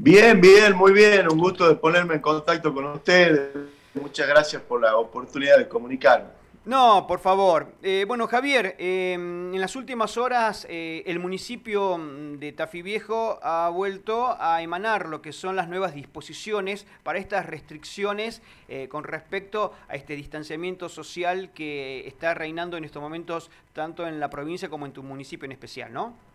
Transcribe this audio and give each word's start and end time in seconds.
Bien, 0.00 0.40
bien, 0.40 0.76
muy 0.76 0.92
bien. 0.92 1.26
Un 1.28 1.38
gusto 1.38 1.68
de 1.68 1.74
ponerme 1.74 2.14
en 2.14 2.20
contacto 2.20 2.72
con 2.72 2.86
ustedes. 2.86 3.50
Muchas 3.94 4.28
gracias 4.28 4.62
por 4.62 4.80
la 4.80 4.96
oportunidad 4.96 5.58
de 5.58 5.66
comunicarme. 5.66 6.28
No, 6.64 7.04
por 7.08 7.18
favor. 7.18 7.72
Eh, 7.82 8.04
bueno, 8.06 8.28
Javier, 8.28 8.76
em, 8.78 9.52
en 9.52 9.60
las 9.60 9.74
últimas 9.74 10.16
horas 10.16 10.68
eh, 10.70 11.02
el 11.06 11.18
municipio 11.18 11.98
de 12.38 12.52
Tafí 12.52 12.80
Viejo 12.80 13.40
ha 13.42 13.70
vuelto 13.70 14.36
a 14.38 14.62
emanar 14.62 15.08
lo 15.08 15.20
que 15.20 15.32
son 15.32 15.56
las 15.56 15.68
nuevas 15.68 15.94
disposiciones 15.94 16.86
para 17.02 17.18
estas 17.18 17.46
restricciones 17.46 18.40
eh, 18.68 18.86
con 18.88 19.02
respecto 19.02 19.72
a 19.88 19.96
este 19.96 20.14
distanciamiento 20.14 20.88
social 20.88 21.50
que 21.52 22.06
está 22.06 22.34
reinando 22.34 22.76
en 22.76 22.84
estos 22.84 23.02
momentos 23.02 23.50
tanto 23.72 24.06
en 24.06 24.20
la 24.20 24.30
provincia 24.30 24.68
como 24.68 24.86
en 24.86 24.92
tu 24.92 25.02
municipio 25.02 25.46
en 25.46 25.52
especial, 25.52 25.92
¿no? 25.92 26.27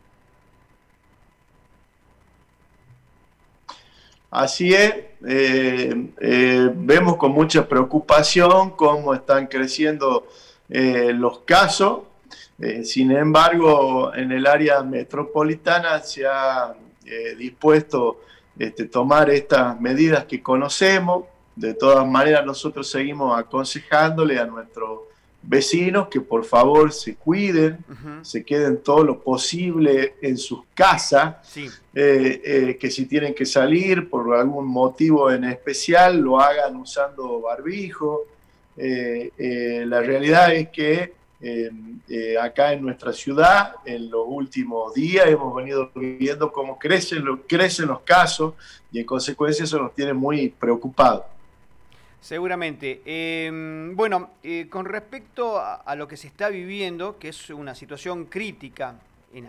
Así 4.33 4.73
es, 4.73 4.95
eh, 5.27 6.07
eh, 6.19 6.69
vemos 6.73 7.17
con 7.17 7.33
mucha 7.33 7.69
preocupación 7.69 8.71
cómo 8.71 9.13
están 9.13 9.45
creciendo 9.45 10.27
eh, 10.69 11.13
los 11.13 11.41
casos. 11.41 11.99
sin 12.83 13.11
embargo, 13.11 14.11
en 14.15 14.31
el 14.31 14.47
área 14.47 14.81
metropolitana 14.81 15.99
se 15.99 16.25
ha 16.25 16.73
dispuesto 17.37 18.21
este, 18.57 18.85
tomar 18.85 19.29
estas 19.29 19.79
medidas 19.79 20.25
que 20.25 20.41
conocemos. 20.41 21.25
De 21.55 21.75
todas 21.75 22.07
maneras, 22.07 22.43
nosotros 22.43 22.89
seguimos 22.89 23.37
aconsejándole 23.37 24.39
a 24.39 24.45
nuestros 24.45 25.01
vecinos 25.43 26.07
que 26.07 26.21
por 26.21 26.45
favor 26.45 26.91
se 26.91 27.15
cuiden, 27.15 27.77
se 28.21 28.43
queden 28.43 28.77
todo 28.77 29.03
lo 29.03 29.19
posible 29.19 30.15
en 30.21 30.37
sus 30.37 30.61
casas, 30.73 31.35
eh, 31.57 31.71
eh, 31.93 32.77
que 32.79 32.89
si 32.89 33.05
tienen 33.05 33.35
que 33.35 33.45
salir 33.45 34.09
por 34.09 34.33
algún 34.35 34.65
motivo 34.65 35.29
en 35.31 35.43
especial, 35.43 36.19
lo 36.19 36.39
hagan 36.39 36.75
usando 36.77 37.41
barbijo. 37.41 38.21
Eh, 38.77 39.83
la 39.85 40.01
realidad 40.01 40.53
es 40.53 40.69
que 40.69 41.13
acá 42.41 42.71
en 42.71 42.81
nuestra 42.81 43.11
ciudad, 43.11 43.75
en 43.85 44.09
los 44.09 44.25
últimos 44.25 44.93
días, 44.93 45.27
hemos 45.27 45.53
venido 45.53 45.91
viendo 45.93 46.53
cómo 46.53 46.79
crecen, 46.79 47.23
crecen 47.47 47.87
los 47.87 47.99
casos 48.01 48.53
y 48.93 48.99
en 48.99 49.05
consecuencia 49.05 49.65
eso 49.65 49.77
nos 49.77 49.93
tiene 49.93 50.13
muy 50.13 50.49
preocupados. 50.49 51.23
Seguramente. 52.23 53.01
Em, 53.03 53.97
bueno, 53.97 54.29
eh, 54.43 54.67
con 54.69 54.85
respecto 54.85 55.59
a, 55.59 55.93
lo 55.97 56.07
que 56.07 56.15
se 56.15 56.27
está 56.27 56.47
viviendo, 56.47 57.19
que 57.19 57.27
es 57.27 57.49
una 57.49 57.75
situación 57.75 58.27
crítica 58.27 58.95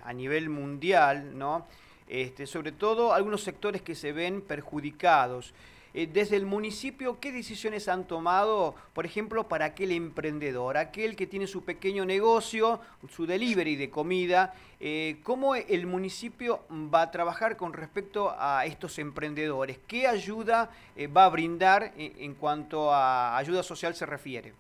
a 0.03 0.13
nivel 0.13 0.49
mundial, 0.49 1.39
¿no? 1.39 1.67
Este, 2.09 2.49
sobre 2.49 2.73
todo 2.73 3.15
algunos 3.15 3.45
sectores 3.45 3.81
que 3.81 3.95
se 3.95 4.11
ven 4.11 4.41
perjudicados. 4.41 5.55
Eh, 5.97 6.09
desde 6.13 6.37
el 6.37 6.45
municipio, 6.45 7.21
¿qué 7.21 7.31
decisiones 7.31 7.87
han 7.87 8.05
tomado, 8.09 8.75
por 8.95 9.07
ejemplo, 9.07 9.47
para 9.47 9.67
aquel 9.67 9.93
emprendedor, 9.93 10.77
aquel 10.77 11.15
que 11.15 11.29
tiene 11.29 11.47
su 11.47 11.63
pequeño 11.63 12.05
negocio, 12.05 12.81
su 13.15 13.27
delivery 13.27 13.77
de 13.77 13.91
comida? 13.91 14.55
Eh, 14.81 15.21
¿Cómo 15.23 15.55
el 15.55 15.87
municipio 15.87 16.63
va 16.93 17.03
a 17.03 17.11
trabajar 17.13 17.57
con 17.57 17.73
respecto 17.73 18.35
a 18.37 18.67
estos 18.67 18.99
emprendedores? 18.99 19.79
¿Qué 19.87 20.09
ayuda 20.09 20.69
eh, 20.97 21.07
va 21.07 21.27
a 21.27 21.29
brindar 21.29 21.93
en 21.97 22.35
cuanto 22.35 22.93
a 22.93 23.37
ayuda 23.37 23.63
social 23.63 23.95
se 23.95 24.05
refiere? 24.05 24.53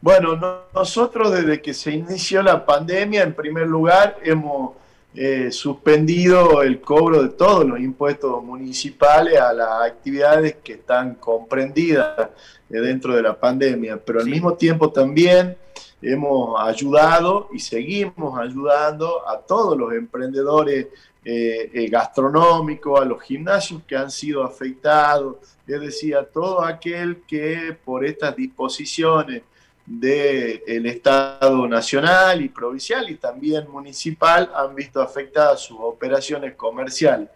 Bueno, 0.00 0.66
nosotros 0.72 1.32
desde 1.32 1.60
que 1.60 1.74
se 1.74 1.90
inició 1.90 2.42
la 2.42 2.64
pandemia, 2.64 3.24
en 3.24 3.34
primer 3.34 3.66
lugar, 3.66 4.18
hemos 4.22 4.81
eh, 5.14 5.52
suspendido 5.52 6.62
el 6.62 6.80
cobro 6.80 7.22
de 7.22 7.28
todos 7.28 7.66
los 7.66 7.78
impuestos 7.78 8.42
municipales 8.42 9.38
a 9.38 9.52
las 9.52 9.82
actividades 9.82 10.56
que 10.64 10.72
están 10.72 11.16
comprendidas 11.16 12.30
eh, 12.70 12.80
dentro 12.80 13.14
de 13.14 13.20
la 13.20 13.38
pandemia, 13.38 14.02
pero 14.02 14.20
al 14.20 14.26
mismo 14.26 14.54
tiempo 14.54 14.90
también 14.90 15.54
hemos 16.00 16.58
ayudado 16.58 17.50
y 17.52 17.58
seguimos 17.58 18.40
ayudando 18.40 19.28
a 19.28 19.38
todos 19.38 19.76
los 19.76 19.92
emprendedores 19.92 20.86
eh, 21.22 21.88
gastronómicos, 21.90 22.98
a 22.98 23.04
los 23.04 23.22
gimnasios 23.22 23.82
que 23.86 23.94
han 23.94 24.10
sido 24.10 24.42
afectados, 24.42 25.36
es 25.66 25.78
decir, 25.78 26.16
a 26.16 26.24
todo 26.24 26.64
aquel 26.64 27.22
que 27.28 27.76
por 27.84 28.02
estas 28.06 28.34
disposiciones 28.34 29.42
del 29.84 30.86
Estado 30.86 31.66
nacional 31.66 32.40
y 32.40 32.48
provincial 32.48 33.10
y 33.10 33.16
también 33.16 33.68
municipal 33.68 34.50
han 34.54 34.74
visto 34.74 35.02
afectadas 35.02 35.60
sus 35.60 35.78
operaciones 35.80 36.54
comerciales. 36.54 37.28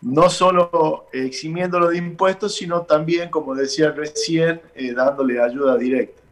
No 0.00 0.30
solo 0.30 1.06
eximiéndolo 1.12 1.88
de 1.88 1.98
impuestos, 1.98 2.54
sino 2.54 2.82
también, 2.82 3.30
como 3.30 3.54
decía 3.54 3.90
recién, 3.90 4.60
eh, 4.74 4.92
dándole 4.92 5.42
ayuda 5.42 5.76
directa. 5.76 6.22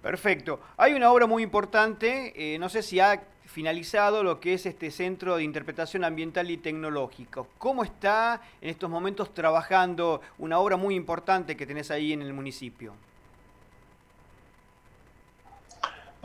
Perfecto. 0.00 0.60
Hay 0.76 0.94
una 0.94 1.12
obra 1.12 1.26
muy 1.26 1.42
importante, 1.42 2.32
eh, 2.36 2.58
no 2.58 2.68
sé 2.68 2.82
si 2.82 3.00
ha 3.00 3.24
finalizado 3.44 4.22
lo 4.22 4.38
que 4.38 4.54
es 4.54 4.64
este 4.64 4.90
Centro 4.90 5.36
de 5.36 5.42
Interpretación 5.42 6.04
Ambiental 6.04 6.50
y 6.50 6.56
Tecnológico. 6.56 7.48
¿Cómo 7.58 7.82
está 7.82 8.40
en 8.60 8.70
estos 8.70 8.88
momentos 8.88 9.34
trabajando 9.34 10.20
una 10.38 10.58
obra 10.58 10.76
muy 10.76 10.94
importante 10.94 11.56
que 11.56 11.66
tenés 11.66 11.90
ahí 11.90 12.12
en 12.12 12.22
el 12.22 12.32
municipio? 12.32 12.94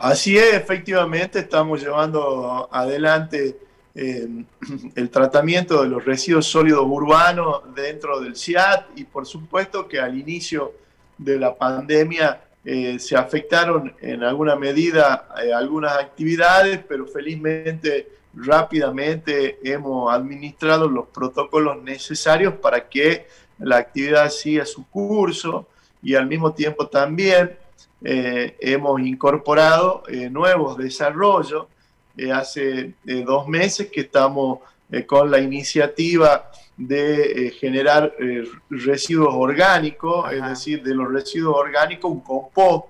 Así 0.02 0.36
es, 0.36 0.54
efectivamente, 0.54 1.38
estamos 1.38 1.80
llevando 1.80 2.68
adelante 2.72 3.56
eh, 3.94 4.28
el 4.96 5.10
tratamiento 5.10 5.80
de 5.80 5.88
los 5.88 6.04
residuos 6.04 6.44
sólidos 6.44 6.84
urbanos 6.84 7.72
dentro 7.72 8.18
del 8.18 8.34
CIAT 8.34 8.98
y 8.98 9.04
por 9.04 9.26
supuesto 9.26 9.86
que 9.86 10.00
al 10.00 10.18
inicio 10.18 10.72
de 11.16 11.38
la 11.38 11.54
pandemia 11.54 12.40
eh, 12.64 12.98
se 12.98 13.16
afectaron 13.16 13.94
en 14.00 14.24
alguna 14.24 14.56
medida 14.56 15.28
eh, 15.40 15.52
algunas 15.52 15.96
actividades, 15.96 16.80
pero 16.88 17.06
felizmente 17.06 18.08
rápidamente 18.34 19.60
hemos 19.62 20.12
administrado 20.12 20.88
los 20.88 21.06
protocolos 21.10 21.80
necesarios 21.80 22.54
para 22.54 22.88
que 22.88 23.28
la 23.60 23.76
actividad 23.76 24.30
siga 24.30 24.66
su 24.66 24.84
curso 24.88 25.68
y 26.02 26.16
al 26.16 26.26
mismo 26.26 26.52
tiempo 26.54 26.88
también 26.88 27.61
eh, 28.04 28.56
hemos 28.60 29.00
incorporado 29.00 30.02
eh, 30.08 30.28
nuevos 30.28 30.76
desarrollos. 30.76 31.66
Eh, 32.16 32.30
hace 32.30 32.94
dos 33.24 33.48
meses 33.48 33.88
que 33.90 34.02
estamos 34.02 34.58
con 35.06 35.30
la 35.30 35.38
iniciativa 35.38 36.50
de 36.76 37.54
generar 37.58 38.14
residuos 38.68 39.32
orgánicos, 39.32 40.30
es 40.30 40.46
decir, 40.46 40.82
de 40.82 40.94
los 40.94 41.10
residuos 41.10 41.56
orgánicos 41.56 42.10
un 42.10 42.20
compost 42.20 42.88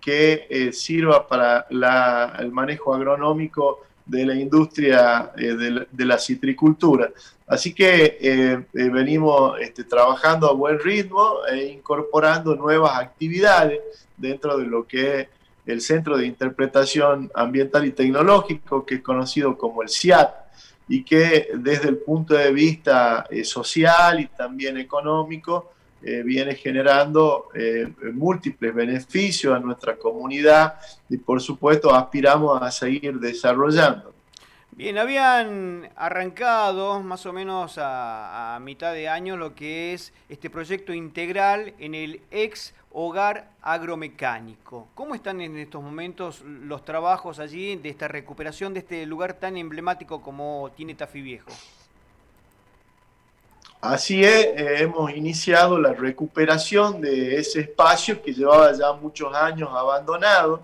que 0.00 0.70
sirva 0.72 1.26
para 1.26 1.66
el 2.38 2.52
manejo 2.52 2.94
agronómico 2.94 3.80
de 4.06 4.24
la 4.24 4.36
industria 4.36 5.32
de 5.34 6.04
la, 6.04 6.18
citricultura. 6.18 7.10
Así 7.50 7.74
que 7.74 8.64
venimos 8.72 9.60
este, 9.60 9.82
trabajando 9.82 10.48
a 10.48 10.52
buen 10.52 10.78
ritmo 10.78 11.44
e 11.50 11.64
incorporando 11.66 12.54
nuevas 12.54 12.96
actividades 12.96 13.80
dentro 14.16 14.56
de 14.56 14.66
lo 14.66 14.86
que 14.86 15.20
es 15.20 15.28
el 15.66 15.80
Centro 15.80 16.16
de 16.16 16.26
Interpretación 16.26 17.30
Ambiental 17.34 17.84
y 17.86 17.92
Tecnológico, 17.92 18.84
que 18.84 18.96
es 18.96 19.02
conocido 19.02 19.56
como 19.56 19.82
el 19.82 19.88
CIAT, 19.88 20.30
y 20.88 21.04
que 21.04 21.48
desde 21.54 21.88
el 21.88 21.98
punto 21.98 22.34
de 22.34 22.52
vista 22.52 23.26
eh, 23.30 23.44
social 23.44 24.20
y 24.20 24.26
también 24.26 24.76
económico 24.76 25.72
eh, 26.02 26.22
viene 26.24 26.56
generando 26.56 27.48
eh, 27.54 27.86
múltiples 28.12 28.74
beneficios 28.74 29.54
a 29.54 29.60
nuestra 29.60 29.96
comunidad 29.96 30.74
y 31.08 31.18
por 31.18 31.40
supuesto 31.40 31.94
aspiramos 31.94 32.60
a 32.60 32.70
seguir 32.72 33.20
desarrollando. 33.20 34.12
Bien, 34.72 34.96
habían 34.98 35.90
arrancado 35.96 37.02
más 37.02 37.26
o 37.26 37.32
menos 37.32 37.74
a, 37.76 38.58
mitad 38.62 38.94
de 38.94 39.08
año 39.08 39.36
lo 39.36 39.54
que 39.54 39.92
es 39.92 40.12
este 40.28 40.48
proyecto 40.48 40.94
integral 40.94 41.74
en 41.78 41.94
el 41.94 42.22
ex 42.30 42.72
hogar 42.92 43.50
agromecánico. 43.62 44.88
¿Cómo 44.94 45.14
están 45.14 45.40
en 45.40 45.58
estos 45.58 45.82
momentos 45.82 46.40
los 46.42 46.84
trabajos 46.84 47.38
allí 47.40 47.76
de 47.76 47.88
esta 47.90 48.08
recuperación 48.08 48.72
de 48.72 48.80
este 48.80 49.06
lugar 49.06 49.34
tan 49.34 49.56
emblemático 49.56 50.22
como 50.22 50.70
tiene 50.76 50.94
Tafí 50.94 51.20
Viejo? 51.20 51.50
Así 53.80 54.22
es, 54.24 54.46
eh, 54.46 54.82
hemos 54.82 55.10
iniciado 55.12 55.78
la 55.78 55.92
recuperación 55.92 57.00
de 57.00 57.36
ese 57.36 57.60
espacio 57.60 58.22
que 58.22 58.32
llevaba 58.32 58.72
ya 58.72 58.92
muchos 58.92 59.34
años 59.34 59.70
abandonado 59.72 60.62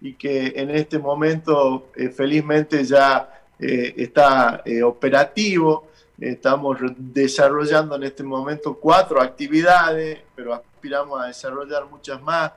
y 0.00 0.14
que 0.14 0.52
en 0.56 0.70
este 0.70 0.98
momento 0.98 1.88
eh, 1.94 2.08
felizmente 2.08 2.84
ya 2.84 3.36
eh, 3.58 3.94
está 3.96 4.62
eh, 4.64 4.82
operativo. 4.82 5.88
Estamos 6.18 6.78
desarrollando 6.96 7.96
en 7.96 8.04
este 8.04 8.22
momento 8.22 8.74
cuatro 8.74 9.20
actividades, 9.20 10.20
pero 10.34 10.54
aspiramos 10.54 11.20
a 11.20 11.26
desarrollar 11.26 11.84
muchas 11.86 12.22
más 12.22 12.52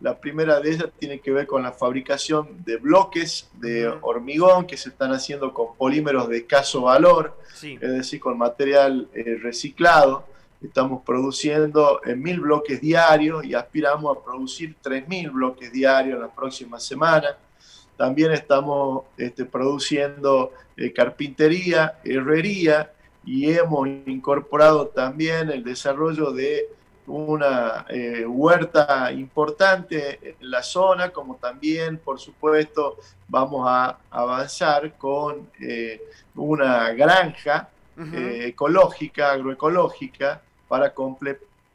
La 0.00 0.18
primera 0.18 0.60
de 0.60 0.70
ellas 0.70 0.88
tiene 0.98 1.20
que 1.20 1.30
ver 1.30 1.46
con 1.46 1.62
la 1.62 1.72
fabricación 1.72 2.64
de 2.64 2.76
bloques 2.76 3.48
de 3.54 3.88
hormigón 4.02 4.66
que 4.66 4.76
se 4.76 4.90
están 4.90 5.12
haciendo 5.12 5.54
con 5.54 5.76
polímeros 5.76 6.28
de 6.28 6.38
escaso 6.38 6.82
valor, 6.82 7.38
es 7.62 7.80
decir, 7.80 8.20
con 8.20 8.36
material 8.36 9.08
eh, 9.14 9.38
reciclado. 9.40 10.26
Estamos 10.62 11.02
produciendo 11.04 12.00
en 12.04 12.22
mil 12.22 12.40
bloques 12.40 12.80
diarios 12.80 13.44
y 13.44 13.54
aspiramos 13.54 14.16
a 14.16 14.24
producir 14.24 14.74
3.000 14.82 15.32
bloques 15.32 15.70
diarios 15.72 16.16
en 16.16 16.22
la 16.22 16.34
próxima 16.34 16.80
semana. 16.80 17.36
También 17.96 18.32
estamos 18.32 19.04
este, 19.16 19.44
produciendo 19.44 20.52
eh, 20.76 20.92
carpintería, 20.92 21.98
herrería 22.04 22.92
y 23.24 23.50
hemos 23.52 23.86
incorporado 24.06 24.88
también 24.88 25.50
el 25.50 25.62
desarrollo 25.62 26.32
de 26.32 26.66
una 27.06 27.86
eh, 27.88 28.24
huerta 28.26 29.12
importante 29.12 30.18
en 30.40 30.50
la 30.50 30.62
zona, 30.62 31.10
como 31.10 31.36
también, 31.36 31.98
por 31.98 32.18
supuesto, 32.18 32.96
vamos 33.28 33.66
a 33.68 33.98
avanzar 34.10 34.96
con 34.96 35.48
eh, 35.60 36.02
una 36.34 36.90
granja 36.92 37.68
ecológica, 37.96 39.30
agroecológica, 39.30 40.42
para 40.66 40.92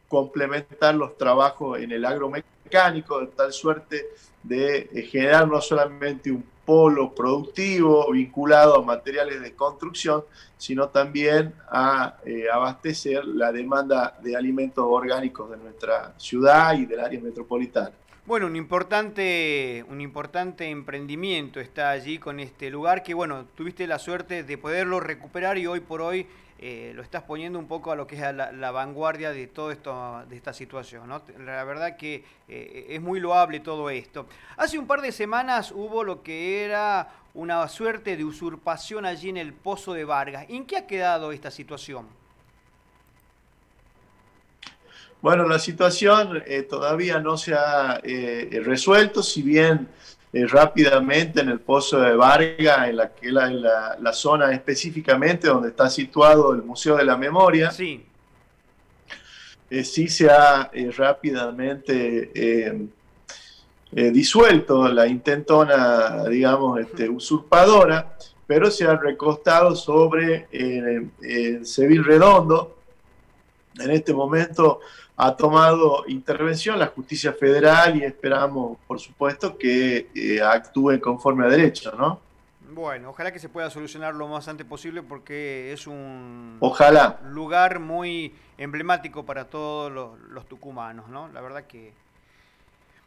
complementar 0.10 0.96
los 0.96 1.18
trabajos 1.18 1.80
en 1.80 1.94
el 1.94 2.04
agromecánico, 2.04 3.22
de 3.22 3.28
tal 3.28 3.54
suerte 3.54 4.08
de 4.44 4.90
eh, 4.94 5.02
generar 5.04 5.48
no 5.48 5.62
solamente 5.62 6.32
un 6.32 6.44
polo 6.66 7.16
productivo 7.16 8.12
vinculado 8.12 8.76
a 8.76 8.84
materiales 8.84 9.42
de 9.42 9.56
construcción, 9.56 10.24
sino 10.58 10.90
también 10.90 11.54
a 11.70 12.18
eh, 12.26 12.46
abastecer 12.52 13.26
la 13.26 13.52
demanda 13.52 14.20
de 14.22 14.36
alimentos 14.36 14.86
orgánicos 14.88 15.50
de 15.50 15.58
nuestra 15.58 16.14
ciudad 16.18 16.78
y 16.78 16.86
del 16.86 17.00
área 17.00 17.20
metropolitana. 17.22 17.92
Bueno, 18.28 18.46
un 18.46 18.56
importante, 18.56 19.84
un 19.90 20.02
importante 20.02 20.70
emprendimiento 20.70 21.60
está 21.60 21.90
allí 21.90 22.20
con 22.20 22.40
este 22.40 22.70
lugar 22.70 23.02
que, 23.02 23.16
bueno, 23.16 23.46
tuviste 23.56 23.88
la 23.88 23.98
suerte 23.98 24.44
de 24.44 24.58
poderlo 24.60 25.00
recuperar 25.00 25.58
y 25.58 25.66
hoy 25.66 25.80
por 25.80 26.04
hoy 26.04 26.28
eh, 26.62 26.92
lo 26.94 27.02
estás 27.02 27.24
poniendo 27.24 27.58
un 27.58 27.70
poco 27.70 27.90
a 27.90 27.96
lo 27.96 28.06
que 28.06 28.16
es 28.18 28.36
la, 28.36 28.72
vanguardia 28.72 29.32
de 29.32 29.48
todo 29.48 29.72
esto, 29.72 30.26
de 30.28 30.36
esta 30.36 30.52
situación. 30.52 31.10
La 31.46 31.64
verdad 31.64 31.96
que 31.96 32.26
eh, 32.50 32.88
es 32.90 33.02
muy 33.02 33.22
loable 33.22 33.62
todo 33.62 33.90
esto. 33.90 34.26
Hace 34.58 34.78
un 34.78 34.86
par 34.86 35.02
de 35.02 35.14
semanas 35.14 35.72
hubo 35.72 36.04
lo 36.04 36.22
que 36.22 36.66
era 36.66 37.14
una 37.34 37.66
suerte 37.70 38.18
de 38.18 38.26
usurpación 38.26 39.06
allí 39.06 39.30
en 39.30 39.38
el 39.38 39.54
Pozo 39.54 39.94
de 39.94 40.04
Vargas. 40.04 40.48
¿En 40.50 40.66
qué 40.66 40.76
ha 40.76 40.86
quedado 40.86 41.32
esta 41.32 41.50
situación? 41.50 42.08
Bueno, 45.22 45.48
la 45.48 45.60
situación 45.60 46.44
eh, 46.46 46.64
todavía 46.64 47.22
no 47.22 47.38
se 47.38 47.54
ha 47.54 48.02
resuelto, 48.04 49.24
si 49.24 49.42
bien 49.42 49.88
eh, 50.32 50.46
rápidamente 50.46 51.42
en 51.42 51.50
el 51.50 51.60
Pozo 51.60 52.00
de 52.02 52.16
Varga, 52.16 52.88
en 52.88 52.98
la, 52.98 53.10
que 53.16 53.32
la, 53.32 53.50
la, 54.00 54.14
zona 54.14 54.52
específicamente 54.52 55.48
donde 55.48 55.70
está 55.70 55.90
situado 55.90 56.54
el 56.54 56.62
Museo 56.62 56.98
de 56.98 57.04
la 57.04 57.18
Memoria. 57.18 57.72
Sí. 57.72 58.06
Eh, 59.72 59.84
sí 59.84 60.08
se 60.08 60.30
ha 60.30 60.70
eh, 60.72 60.92
rápidamente 60.96 62.32
disuelto 63.92 64.88
la 64.88 65.08
intentona, 65.08 66.26
digamos, 66.26 66.80
este, 66.80 67.10
usurpadora, 67.10 68.16
pero 68.46 68.70
se 68.70 68.86
ha 68.86 68.96
recostado 68.96 69.76
sobre 69.76 70.48
el 70.52 71.66
Seville 71.66 72.04
Redondo. 72.04 72.79
En 73.80 73.92
este 73.92 74.14
momento 74.14 74.80
ha 75.18 75.36
tomado 75.36 76.04
intervención 76.08 76.80
la 76.80 76.88
justicia 76.88 77.34
federal 77.34 77.98
y 77.98 78.04
esperamos, 78.04 78.78
por 78.88 79.00
supuesto, 79.00 79.58
que 79.58 80.10
eh, 80.16 80.42
actúe 80.42 81.00
conforme 81.02 81.46
a 81.46 81.50
derecho, 81.50 81.92
¿no? 81.98 82.20
Bueno, 82.72 83.10
ojalá 83.10 83.32
que 83.34 83.40
se 83.40 83.50
pueda 83.50 83.70
solucionar 83.70 84.14
lo 84.16 84.28
más 84.28 84.48
antes 84.48 84.66
posible 84.66 85.02
porque 85.04 85.74
es 85.74 85.88
un 85.88 86.58
ojalá. 86.60 87.20
lugar 87.24 87.80
muy 87.80 88.34
emblemático 88.58 89.26
para 89.26 89.46
todos 89.50 89.92
los, 89.92 90.20
los 90.30 90.48
tucumanos, 90.48 91.10
¿no? 91.10 91.28
La 91.30 91.42
verdad 91.42 91.64
que... 91.66 91.94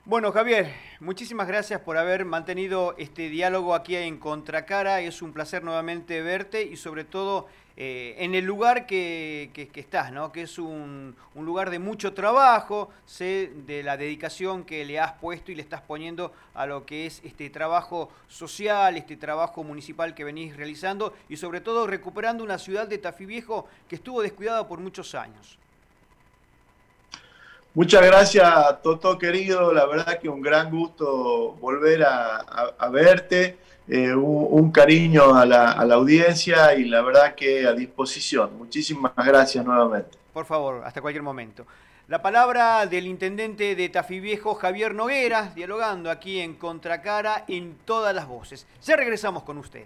Bueno, 0.05 0.33
Javier, 0.33 0.75
muchísimas 0.99 1.47
gracias 1.47 1.81
por 1.81 1.97
haber 1.97 2.25
mantenido 2.25 2.97
este 2.99 3.29
diálogo 3.29 3.73
aquí 3.73 3.95
en 3.95 4.19
Contracara. 4.19 5.01
Es 5.01 5.23
un 5.23 5.33
placer 5.33 5.63
nuevamente 5.63 6.21
verte 6.23 6.65
y 6.65 6.77
sobre 6.77 7.05
todo 7.05 7.47
eh, 7.77 8.17
en 8.19 8.35
el 8.35 8.45
lugar 8.45 8.87
que, 8.87 9.53
estás, 9.77 10.11
¿no? 10.11 10.33
que 10.33 10.43
es 10.43 10.59
un, 10.59 11.15
lugar 11.37 11.71
de 11.71 11.79
mucho 11.79 12.15
trabajo, 12.15 12.91
sé 13.07 13.53
de 13.65 13.85
la 13.85 13.97
dedicación 13.97 14.65
que 14.65 14.85
le 14.85 14.99
has 14.99 15.13
puesto 15.13 15.53
y 15.53 15.55
le 15.55 15.63
estás 15.63 15.83
poniendo 15.83 16.33
a 16.53 16.67
lo 16.67 16.85
que 16.85 17.07
es 17.07 17.21
este 17.23 17.49
trabajo 17.49 18.11
social, 18.27 18.97
este 18.97 19.17
trabajo 19.17 19.63
municipal 19.63 20.17
que 20.17 20.25
venís 20.25 20.57
realizando 20.57 21.15
y 21.29 21.37
sobre 21.37 21.61
todo 21.61 21.87
recuperando 21.87 22.43
una 22.43 22.59
ciudad 22.59 22.89
de 22.89 22.99
Tafí 22.99 23.25
Viejo 23.25 23.69
que 23.89 23.95
estuvo 23.95 24.21
descuidada 24.21 24.67
por 24.67 24.81
muchos 24.81 25.15
años. 25.15 25.61
Muchas 27.75 28.05
gracias, 28.05 28.83
Toto 28.83 29.19
querido. 29.19 29.73
La 29.73 29.87
verdad 29.87 30.19
que 30.19 30.29
un 30.29 30.43
gran 30.43 30.71
gusto 30.71 31.53
volver 31.61 32.05
a 32.05 32.89
verte. 32.91 33.59
Eh, 33.89 34.15
un, 34.15 34.71
cariño 34.71 35.35
a 35.35 35.45
la, 35.45 35.73
audiencia 35.73 36.75
y 36.75 36.85
la 36.85 37.03
verdad 37.03 37.35
que 37.35 37.67
a 37.67 37.73
disposición. 37.73 38.57
Muchísimas 38.57 39.13
gracias 39.17 39.65
nuevamente. 39.65 40.17
Por 40.33 40.47
favor, 40.47 40.83
hasta 40.85 41.01
cualquier 41.01 41.23
momento. 41.23 41.67
La 42.09 42.23
palabra 42.23 42.87
del 42.87 43.07
intendente 43.07 43.75
de 43.75 43.89
Tafí 43.89 44.21
Viejo, 44.21 44.55
Javier 44.55 44.95
Noguera, 44.95 45.53
dialogando 45.55 46.11
aquí 46.11 46.41
en 46.41 46.55
Contracara 46.55 47.45
en 47.49 47.77
todas 47.85 48.15
las 48.15 48.29
voces. 48.29 48.67
Ya 48.83 48.97
regresamos 48.97 49.43
con 49.43 49.59
usted. 49.59 49.85